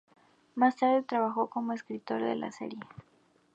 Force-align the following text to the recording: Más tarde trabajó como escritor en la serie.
Más 0.55 0.77
tarde 0.77 1.03
trabajó 1.03 1.47
como 1.51 1.73
escritor 1.73 2.23
en 2.23 2.39
la 2.39 2.51
serie. 2.51 2.79